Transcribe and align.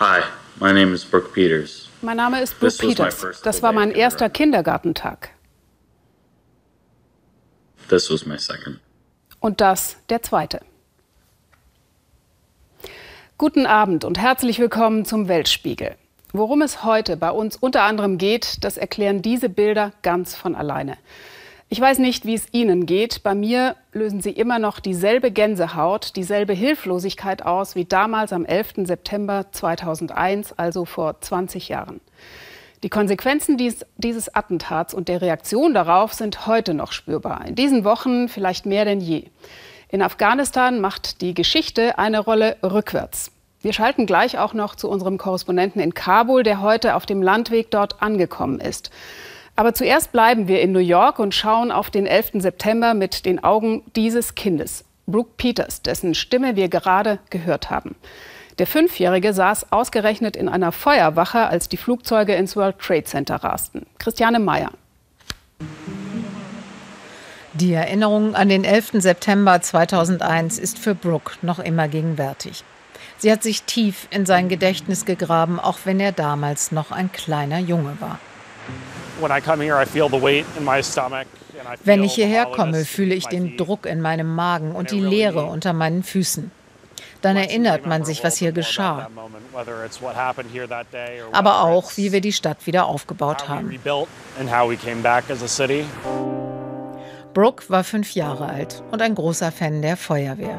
Hi, 0.00 0.22
my 0.58 0.72
name 0.72 0.94
is 0.94 1.04
Brooke 1.04 1.34
Peters. 1.34 1.90
Mein 2.00 2.16
Name 2.16 2.40
ist 2.40 2.58
Brooke 2.58 2.78
Peters. 2.78 3.42
Das 3.42 3.62
war 3.62 3.72
mein 3.72 3.90
erster 3.90 4.30
Kindergartentag. 4.30 5.28
This 7.90 8.10
was 8.10 8.24
my 8.24 8.38
second. 8.38 8.80
Und 9.40 9.60
das 9.60 9.98
der 10.08 10.22
zweite. 10.22 10.62
Guten 13.36 13.66
Abend 13.66 14.06
und 14.06 14.16
herzlich 14.16 14.58
willkommen 14.58 15.04
zum 15.04 15.28
Weltspiegel. 15.28 15.96
Worum 16.32 16.62
es 16.62 16.82
heute 16.82 17.18
bei 17.18 17.30
uns 17.30 17.56
unter 17.56 17.82
anderem 17.82 18.16
geht, 18.16 18.64
das 18.64 18.78
erklären 18.78 19.20
diese 19.20 19.50
Bilder 19.50 19.92
ganz 20.00 20.34
von 20.34 20.54
alleine. 20.54 20.96
Ich 21.72 21.80
weiß 21.80 22.00
nicht, 22.00 22.24
wie 22.24 22.34
es 22.34 22.48
Ihnen 22.50 22.84
geht. 22.84 23.22
Bei 23.22 23.32
mir 23.32 23.76
lösen 23.92 24.20
sie 24.20 24.32
immer 24.32 24.58
noch 24.58 24.80
dieselbe 24.80 25.30
Gänsehaut, 25.30 26.16
dieselbe 26.16 26.52
Hilflosigkeit 26.52 27.46
aus 27.46 27.76
wie 27.76 27.84
damals 27.84 28.32
am 28.32 28.44
11. 28.44 28.88
September 28.88 29.46
2001, 29.52 30.52
also 30.58 30.84
vor 30.84 31.20
20 31.20 31.68
Jahren. 31.68 32.00
Die 32.82 32.88
Konsequenzen 32.88 33.56
dies, 33.56 33.86
dieses 33.98 34.34
Attentats 34.34 34.94
und 34.94 35.06
der 35.06 35.22
Reaktion 35.22 35.72
darauf 35.72 36.12
sind 36.12 36.48
heute 36.48 36.74
noch 36.74 36.90
spürbar. 36.90 37.46
In 37.46 37.54
diesen 37.54 37.84
Wochen 37.84 38.28
vielleicht 38.28 38.66
mehr 38.66 38.84
denn 38.84 39.00
je. 39.00 39.26
In 39.90 40.02
Afghanistan 40.02 40.80
macht 40.80 41.20
die 41.20 41.34
Geschichte 41.34 42.00
eine 42.00 42.18
Rolle 42.18 42.56
rückwärts. 42.64 43.30
Wir 43.60 43.72
schalten 43.72 44.06
gleich 44.06 44.38
auch 44.38 44.54
noch 44.54 44.74
zu 44.74 44.90
unserem 44.90 45.18
Korrespondenten 45.18 45.80
in 45.80 45.94
Kabul, 45.94 46.42
der 46.42 46.62
heute 46.62 46.96
auf 46.96 47.06
dem 47.06 47.22
Landweg 47.22 47.70
dort 47.70 48.02
angekommen 48.02 48.58
ist. 48.58 48.90
Aber 49.60 49.74
zuerst 49.74 50.10
bleiben 50.10 50.48
wir 50.48 50.62
in 50.62 50.72
New 50.72 50.78
York 50.78 51.18
und 51.18 51.34
schauen 51.34 51.70
auf 51.70 51.90
den 51.90 52.06
11. 52.06 52.30
September 52.36 52.94
mit 52.94 53.26
den 53.26 53.44
Augen 53.44 53.82
dieses 53.94 54.34
Kindes, 54.34 54.86
Brooke 55.06 55.32
Peters, 55.36 55.82
dessen 55.82 56.14
Stimme 56.14 56.56
wir 56.56 56.70
gerade 56.70 57.18
gehört 57.28 57.68
haben. 57.68 57.94
Der 58.58 58.66
Fünfjährige 58.66 59.34
saß 59.34 59.70
ausgerechnet 59.70 60.34
in 60.34 60.48
einer 60.48 60.72
Feuerwache, 60.72 61.40
als 61.40 61.68
die 61.68 61.76
Flugzeuge 61.76 62.34
ins 62.36 62.56
World 62.56 62.78
Trade 62.78 63.04
Center 63.04 63.36
rasten. 63.36 63.84
Christiane 63.98 64.38
Meyer. 64.38 64.70
Die 67.52 67.74
Erinnerung 67.74 68.34
an 68.34 68.48
den 68.48 68.64
11. 68.64 68.92
September 68.94 69.60
2001 69.60 70.58
ist 70.58 70.78
für 70.78 70.94
Brooke 70.94 71.34
noch 71.42 71.58
immer 71.58 71.86
gegenwärtig. 71.86 72.64
Sie 73.18 73.30
hat 73.30 73.42
sich 73.42 73.64
tief 73.64 74.08
in 74.10 74.24
sein 74.24 74.48
Gedächtnis 74.48 75.04
gegraben, 75.04 75.60
auch 75.60 75.80
wenn 75.84 76.00
er 76.00 76.12
damals 76.12 76.72
noch 76.72 76.92
ein 76.92 77.12
kleiner 77.12 77.58
Junge 77.58 78.00
war. 78.00 78.18
Wenn 81.84 82.04
ich 82.04 82.14
hierher 82.14 82.46
komme, 82.46 82.84
fühle 82.84 83.14
ich 83.14 83.26
den 83.26 83.56
Druck 83.56 83.86
in 83.86 84.00
meinem 84.00 84.34
Magen 84.34 84.72
und 84.72 84.90
die 84.90 85.00
Leere 85.00 85.44
unter 85.44 85.72
meinen 85.72 86.02
Füßen. 86.02 86.50
Dann 87.22 87.36
erinnert 87.36 87.86
man 87.86 88.04
sich, 88.04 88.24
was 88.24 88.36
hier 88.38 88.52
geschah. 88.52 89.08
Aber 91.32 91.62
auch, 91.64 91.96
wie 91.96 92.12
wir 92.12 92.20
die 92.20 92.32
Stadt 92.32 92.66
wieder 92.66 92.86
aufgebaut 92.86 93.48
haben. 93.48 93.78
Brooke 97.34 97.64
war 97.68 97.84
fünf 97.84 98.14
Jahre 98.14 98.46
alt 98.46 98.82
und 98.90 99.02
ein 99.02 99.14
großer 99.14 99.52
Fan 99.52 99.82
der 99.82 99.96
Feuerwehr. 99.96 100.58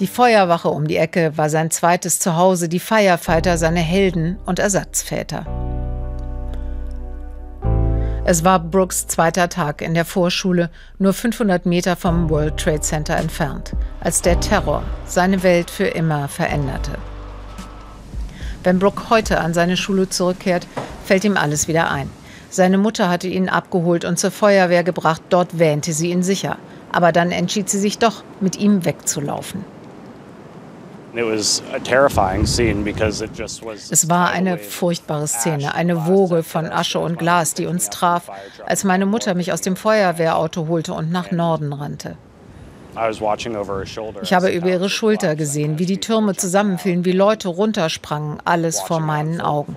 Die 0.00 0.06
Feuerwache 0.06 0.68
um 0.68 0.88
die 0.88 0.96
Ecke 0.96 1.36
war 1.36 1.48
sein 1.48 1.70
zweites 1.70 2.18
Zuhause, 2.18 2.68
die 2.68 2.80
Firefighter 2.80 3.56
seine 3.56 3.80
Helden 3.80 4.38
und 4.46 4.58
Ersatzväter. 4.58 5.46
Es 8.24 8.44
war 8.44 8.60
Brooks 8.60 9.08
zweiter 9.08 9.48
Tag 9.48 9.82
in 9.82 9.94
der 9.94 10.04
Vorschule, 10.04 10.70
nur 11.00 11.12
500 11.12 11.66
Meter 11.66 11.96
vom 11.96 12.30
World 12.30 12.56
Trade 12.56 12.80
Center 12.80 13.16
entfernt, 13.16 13.72
als 13.98 14.22
der 14.22 14.38
Terror 14.38 14.84
seine 15.06 15.42
Welt 15.42 15.70
für 15.70 15.86
immer 15.86 16.28
veränderte. 16.28 16.92
Wenn 18.62 18.78
Brooke 18.78 19.10
heute 19.10 19.40
an 19.40 19.54
seine 19.54 19.76
Schule 19.76 20.08
zurückkehrt, 20.08 20.68
fällt 21.04 21.24
ihm 21.24 21.36
alles 21.36 21.66
wieder 21.66 21.90
ein. 21.90 22.08
Seine 22.48 22.78
Mutter 22.78 23.08
hatte 23.08 23.26
ihn 23.26 23.48
abgeholt 23.48 24.04
und 24.04 24.20
zur 24.20 24.30
Feuerwehr 24.30 24.84
gebracht, 24.84 25.22
dort 25.30 25.58
wähnte 25.58 25.92
sie 25.92 26.12
ihn 26.12 26.22
sicher. 26.22 26.58
Aber 26.92 27.10
dann 27.10 27.32
entschied 27.32 27.68
sie 27.68 27.80
sich 27.80 27.98
doch, 27.98 28.22
mit 28.40 28.54
ihm 28.56 28.84
wegzulaufen. 28.84 29.64
Es 31.14 31.62
war 34.08 34.30
eine 34.30 34.58
furchtbare 34.58 35.26
Szene, 35.26 35.74
eine 35.74 36.06
Woge 36.06 36.42
von 36.42 36.66
Asche 36.66 36.98
und 36.98 37.18
Glas, 37.18 37.52
die 37.54 37.66
uns 37.66 37.90
traf, 37.90 38.30
als 38.64 38.84
meine 38.84 39.04
Mutter 39.04 39.34
mich 39.34 39.52
aus 39.52 39.60
dem 39.60 39.76
Feuerwehrauto 39.76 40.68
holte 40.68 40.94
und 40.94 41.12
nach 41.12 41.30
Norden 41.30 41.72
rannte. 41.72 42.16
Ich 44.22 44.32
habe 44.34 44.50
über 44.50 44.68
ihre 44.68 44.90
Schulter 44.90 45.34
gesehen, 45.34 45.78
wie 45.78 45.86
die 45.86 46.00
Türme 46.00 46.34
zusammenfielen, 46.34 47.04
wie 47.04 47.12
Leute 47.12 47.48
runtersprangen, 47.48 48.38
alles 48.44 48.80
vor 48.80 49.00
meinen 49.00 49.40
Augen. 49.40 49.76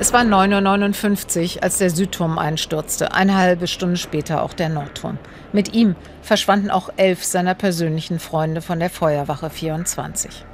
Es 0.00 0.12
war 0.12 0.22
9.59 0.22 1.56
Uhr, 1.56 1.62
als 1.62 1.78
der 1.78 1.90
Südturm 1.90 2.38
einstürzte, 2.38 3.12
eine 3.12 3.36
halbe 3.36 3.66
Stunde 3.66 3.96
später 3.96 4.42
auch 4.42 4.52
der 4.52 4.68
Nordturm. 4.68 5.18
Mit 5.52 5.74
ihm 5.74 5.94
verschwanden 6.22 6.70
auch 6.70 6.90
elf 6.96 7.22
seiner 7.24 7.54
persönlichen 7.54 8.18
Freunde 8.18 8.62
von 8.62 8.80
der 8.80 8.90
Feuerwache 8.90 9.50
24. 9.50 10.44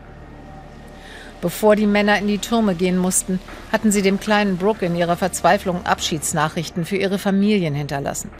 Bevor 1.40 1.76
die 1.76 1.86
Männer 1.86 2.18
in 2.18 2.26
die 2.26 2.38
Türme 2.38 2.74
gehen 2.74 2.98
mussten, 2.98 3.38
hatten 3.70 3.92
sie 3.92 4.02
dem 4.02 4.18
kleinen 4.18 4.56
Brooke 4.56 4.84
in 4.84 4.96
ihrer 4.96 5.16
Verzweiflung 5.16 5.86
Abschiedsnachrichten 5.86 6.84
für 6.84 6.96
ihre 6.96 7.18
Familien 7.18 7.74
hinterlassen. 7.74 8.30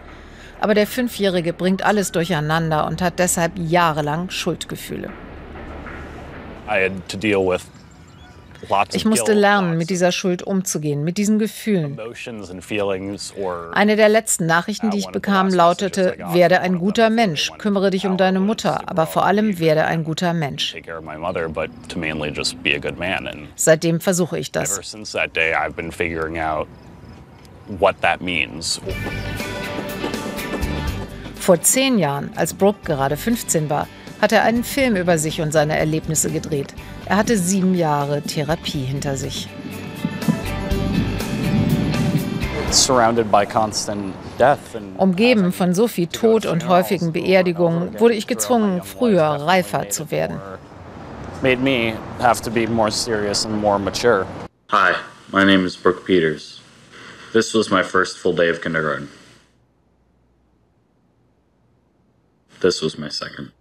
Aber 0.61 0.75
der 0.75 0.89
Fünfjährige 0.89 1.53
bringt 1.53 1.85
alles 1.85 2.11
durcheinander 2.11 2.87
und 2.87 3.01
hat 3.01 3.21
deshalb 3.21 3.53
jahrelang 3.57 4.31
Schuldgefühle. 4.31 5.11
I 6.69 6.83
had 6.83 7.09
to 7.09 7.17
deal 7.17 7.47
with 7.47 7.63
ich 8.93 9.05
musste 9.05 9.33
lernen, 9.33 9.79
mit 9.79 9.91
dieser 9.91 10.13
Schuld 10.13 10.43
umzugehen, 10.43 11.05
mit 11.05 11.19
diesen 11.19 11.39
Gefühlen. 11.39 11.99
Eine 13.73 13.97
der 13.97 14.09
letzten 14.09 14.47
Nachrichten, 14.47 14.91
die 14.91 14.99
ich 14.99 15.09
bekam, 15.09 15.49
lautete, 15.49 16.17
werde 16.33 16.61
ein 16.61 16.79
guter 16.79 17.11
Mensch, 17.11 17.53
kümmere 17.59 17.91
dich 17.91 18.07
um 18.07 18.17
deine 18.17 18.41
Mutter, 18.41 18.89
aber 18.89 19.07
vor 19.07 19.25
allem 19.25 19.59
werde 19.59 19.85
ein 19.85 20.05
guter 20.05 20.33
Mensch. 20.33 20.75
Seitdem 23.57 24.01
versuche 24.01 24.39
ich 24.39 24.53
das. 24.53 24.81
Vor 31.37 31.61
zehn 31.63 31.99
Jahren, 31.99 32.31
als 32.37 32.55
Brooke 32.55 32.81
gerade 32.85 33.17
15 33.17 33.71
war, 33.71 33.89
hat 34.21 34.33
er 34.33 34.43
einen 34.43 34.65
Film 34.65 34.97
über 34.97 35.19
sich 35.19 35.41
und 35.41 35.53
seine 35.53 35.79
Erlebnisse 35.79 36.31
gedreht. 36.31 36.75
Er 37.07 37.17
hatte 37.17 37.39
sieben 37.39 37.75
Jahre 37.75 38.23
Therapie 38.23 38.85
hinter 38.85 39.17
sich. 39.17 39.49
Umgeben 44.99 45.53
von 45.53 45.75
so 45.75 45.89
viel 45.89 46.07
Tod 46.07 46.47
und 46.47 46.69
häufigen 46.69 47.13
Beerdigungen 47.13 47.99
wurde 47.99 48.15
ich 48.15 48.27
gezwungen, 48.27 48.83
früher 48.83 49.23
reifer 49.25 49.89
zu 49.89 50.11
werden. 50.11 50.39
Hi, 54.71 54.93
my 55.33 55.45
name 55.45 55.65
is 55.65 55.77
Brooke 55.77 56.05
Peters. 56.05 56.61
This 57.33 57.55
was 57.55 57.71
my 57.71 57.83
first 57.83 58.19
full 58.19 58.35
day 58.35 58.51
of 58.51 58.61
kindergarten. 58.61 59.09
This 62.61 62.83
was 62.83 62.99
my 62.99 63.09
second. 63.09 63.53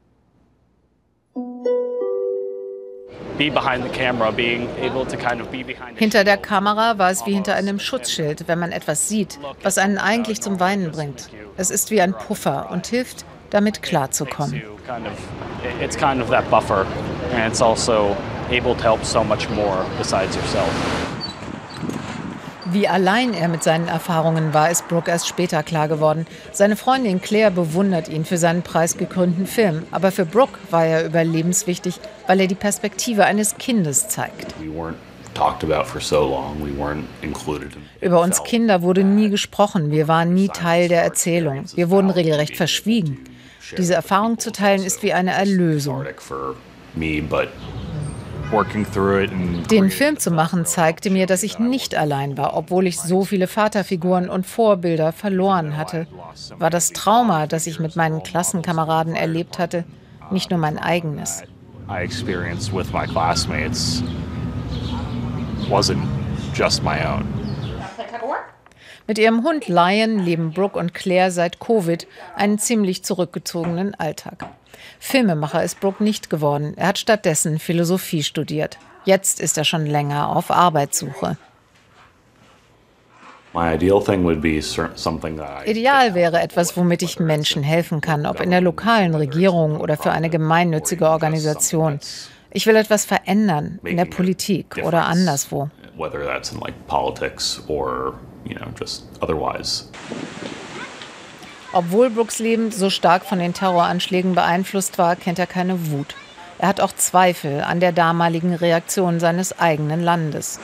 Hinter 5.96 6.24
der 6.24 6.38
Kamera 6.38 6.98
war 6.98 7.12
es 7.12 7.26
wie 7.26 7.34
hinter 7.34 7.56
einem 7.56 7.80
Schutzschild, 7.80 8.48
wenn 8.48 8.60
man 8.60 8.72
etwas 8.72 9.08
sieht, 9.08 9.40
was 9.62 9.78
einen 9.78 9.98
eigentlich 9.98 10.42
zum 10.42 10.60
Weinen 10.60 10.92
bringt. 10.92 11.30
Es 11.56 11.70
ist 11.70 11.92
wie 11.92 12.02
ein 12.02 12.14
Puffer 12.14 12.70
und 12.72 12.88
hilft, 12.88 13.26
damit 13.50 13.82
klarzukommen. 13.82 14.62
It's 15.82 15.98
kind 15.98 16.22
of 16.22 16.30
that 16.30 16.50
buffer 16.50 16.86
and 17.36 17.48
it's 17.48 17.62
also 17.62 18.16
able 18.50 18.76
to 18.76 18.84
help 18.84 19.04
so 19.04 19.24
much 19.24 19.50
more 19.50 19.86
besides 19.98 20.36
yourself. 20.36 20.70
Wie 22.72 22.88
allein 22.88 23.34
er 23.34 23.48
mit 23.48 23.64
seinen 23.64 23.88
Erfahrungen 23.88 24.54
war, 24.54 24.70
ist 24.70 24.88
Brooke 24.90 25.10
erst 25.10 25.28
später 25.28 25.64
klar 25.64 25.88
geworden. 25.88 26.26
Seine 26.52 26.76
Freundin 26.76 27.22
Claire 27.22 27.52
bewundert 27.52 28.10
ihn 28.10 28.26
für 28.26 28.38
seinen 28.38 28.62
preisgekrönten 28.62 29.48
Film. 29.48 29.84
Aber 29.92 30.12
für 30.12 30.26
Brooke 30.26 30.60
war 30.70 30.86
er 30.86 31.06
überlebenswichtig, 31.06 32.00
weil 32.28 32.42
er 32.42 32.48
die 32.48 32.56
Perspektive 32.56 33.26
eines 33.26 33.58
Kindes 33.58 34.10
zeigt. 34.10 34.54
Über 38.02 38.22
uns 38.22 38.44
Kinder 38.44 38.82
wurde 38.82 39.04
nie 39.04 39.30
gesprochen. 39.30 39.92
Wir 39.92 40.08
waren 40.08 40.34
nie 40.34 40.50
Teil 40.50 40.90
der 40.90 41.04
Erzählung. 41.04 41.66
Wir 41.76 41.90
wurden 41.90 42.10
regelrecht 42.10 42.58
verschwiegen. 42.58 43.24
Diese 43.78 43.94
Erfahrung 43.94 44.40
zu 44.40 44.52
teilen 44.52 44.84
ist 44.84 45.04
wie 45.04 45.14
eine 45.14 45.32
Erlösung. 45.32 46.06
Den 48.50 49.90
Film 49.90 50.18
zu 50.20 50.32
machen 50.32 50.66
zeigte 50.66 51.10
mir, 51.10 51.26
dass 51.26 51.44
ich 51.44 51.60
nicht 51.60 51.96
allein 51.96 52.38
war, 52.38 52.56
obwohl 52.56 52.88
ich 52.88 52.98
so 53.00 53.26
viele 53.26 53.48
Vaterfiguren 53.48 54.30
und 54.30 54.46
Vorbilder 54.46 55.12
verloren 55.12 55.76
hatte. 55.76 56.08
War 56.58 56.70
das 56.70 56.94
Trauma, 56.94 57.46
das 57.46 57.68
ich 57.68 57.80
mit 57.80 57.98
meinen 57.98 58.24
Klassenkameraden 58.24 59.16
erlebt 59.16 59.60
hatte, 59.60 59.84
nicht 60.32 60.50
nur 60.50 60.60
mein 60.60 60.78
eigenes. 60.78 61.44
I 61.90 62.04
experienced 62.04 62.74
with 62.74 62.92
my 62.94 63.06
classmates 63.06 64.02
wasn't 65.70 66.04
just 66.54 66.84
my 66.84 67.00
own. 67.06 67.26
Mit 69.08 69.20
ihrem 69.20 69.44
Hund 69.44 69.70
Lion 69.70 70.20
leben 70.20 70.52
Brooke 70.52 70.78
und 70.78 70.94
Claire 70.94 71.32
seit 71.32 71.60
Covid 71.60 72.08
einen 72.36 72.60
ziemlich 72.60 73.04
zurückgezogenen 73.06 73.96
Alltag. 73.96 74.50
Filmemacher 75.00 75.64
ist 75.64 75.80
Brooke 75.80 76.04
nicht 76.04 76.30
geworden. 76.30 76.74
Er 76.76 76.88
hat 76.88 77.00
stattdessen 77.00 77.60
Philosophie 77.60 78.24
studiert. 78.24 78.78
Jetzt 79.06 79.40
ist 79.40 79.58
er 79.58 79.64
schon 79.64 79.86
länger 79.86 80.36
auf 80.36 80.52
Arbeitssuche. 80.52 81.38
Ideal 85.66 86.14
wäre 86.14 86.42
etwas, 86.42 86.78
womit 86.78 87.02
ich 87.02 87.20
Menschen 87.20 87.64
helfen 87.64 88.02
kann, 88.02 88.26
ob 88.26 88.42
in 88.42 88.52
der 88.52 88.62
lokalen 88.62 89.16
Regierung 89.16 89.80
oder 89.80 89.98
für 89.98 90.12
eine 90.12 90.30
gemeinnützige 90.30 91.10
Organisation. 91.10 92.00
Ich 92.52 92.66
will 92.68 92.76
etwas 92.76 93.06
verändern, 93.06 93.80
in 93.84 93.98
der 93.98 94.06
Politik 94.06 94.78
oder 94.84 95.06
anderswo. 95.06 95.70
Obwohl 101.78 102.10
Brooks 102.10 102.40
Leben 102.40 102.72
so 102.72 102.90
stark 102.90 103.24
von 103.24 103.38
den 103.38 103.54
Terroranschlägen 103.54 104.34
beeinflusst 104.34 104.98
war, 104.98 105.16
kennt 105.16 105.38
er 105.38 105.46
keine 105.46 105.92
Wut. 105.92 106.16
Er 106.58 106.70
hat 106.70 106.82
auch 106.82 106.92
Zweifel 106.92 107.62
an 107.62 107.80
der 107.80 107.92
damaligen 107.92 108.56
Reaktion 108.56 109.20
seines 109.20 109.60
eigenen 109.60 110.02
Landes. 110.02 110.60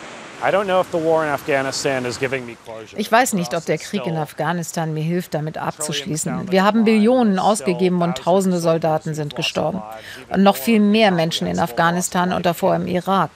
Ich 2.98 3.12
weiß 3.12 3.33
nicht, 3.33 3.54
ob 3.54 3.63
der 3.63 3.77
Krieg 3.77 4.07
in 4.07 4.18
Afghanistan 4.18 4.92
mir 4.95 5.04
hilft, 5.04 5.36
damit 5.36 5.60
abzuschließen. 5.60 6.51
Wir 6.51 6.63
haben 6.63 6.83
Billionen 6.83 7.38
ausgegeben 7.38 8.01
und 8.01 8.18
tausende 8.18 8.57
Soldaten 8.57 9.13
sind 9.13 9.36
gestorben. 9.36 9.83
Und 10.30 10.42
noch 10.42 10.56
viel 10.56 10.80
mehr 10.80 11.12
Menschen 11.12 11.45
in 11.45 11.59
Afghanistan 11.59 12.33
und 12.33 12.48
davor 12.48 12.75
im 12.75 12.88
Irak. 12.88 13.30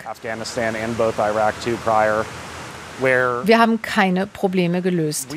Wir 2.99 3.59
haben 3.59 3.81
keine 3.83 4.25
Probleme 4.25 4.81
gelöst. 4.81 5.35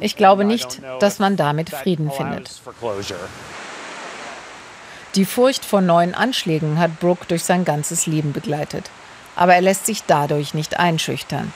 Ich 0.00 0.16
glaube 0.16 0.44
nicht, 0.44 0.80
dass 1.00 1.18
man 1.18 1.36
damit 1.36 1.70
Frieden 1.70 2.10
findet. 2.10 2.50
Die 5.14 5.24
Furcht 5.24 5.64
vor 5.64 5.80
neuen 5.80 6.14
Anschlägen 6.14 6.78
hat 6.78 7.00
Brooke 7.00 7.24
durch 7.26 7.44
sein 7.44 7.64
ganzes 7.64 8.06
Leben 8.06 8.32
begleitet 8.32 8.90
aber 9.36 9.54
er 9.54 9.60
lässt 9.60 9.86
sich 9.86 10.02
dadurch 10.04 10.54
nicht 10.54 10.80
einschüchtern. 10.80 11.52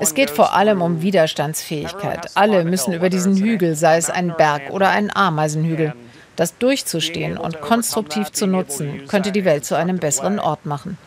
Es 0.00 0.14
geht 0.14 0.30
vor 0.30 0.54
allem 0.54 0.82
um 0.82 1.02
Widerstandsfähigkeit. 1.02 2.30
Alle 2.34 2.64
müssen 2.64 2.92
über 2.92 3.10
diesen 3.10 3.36
Hügel, 3.36 3.74
sei 3.74 3.96
es 3.96 4.10
ein 4.10 4.34
Berg 4.36 4.70
oder 4.70 4.90
ein 4.90 5.14
Ameisenhügel. 5.14 5.94
Das 6.42 6.58
durchzustehen 6.58 7.38
und 7.38 7.60
konstruktiv 7.60 8.32
zu 8.32 8.48
nutzen, 8.48 9.06
könnte 9.06 9.30
die 9.30 9.44
Welt 9.44 9.64
zu 9.64 9.76
einem 9.76 9.98
besseren 9.98 10.40
Ort 10.40 10.66
machen. 10.66 10.98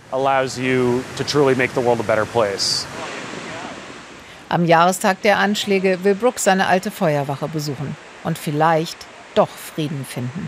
Am 4.48 4.66
Jahrestag 4.66 5.22
der 5.24 5.38
Anschläge 5.40 6.00
will 6.06 6.16
Brooks 6.16 6.46
seine 6.46 6.68
alte 6.68 6.90
Feuerwache 6.90 7.50
besuchen 7.50 7.98
und 8.24 8.38
vielleicht 8.38 8.96
doch 9.34 9.50
Frieden 9.50 10.06
finden. 10.06 10.48